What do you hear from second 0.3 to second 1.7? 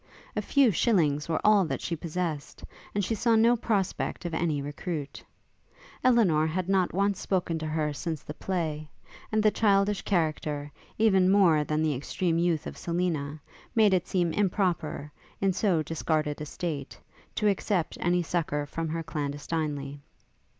A few shillings were all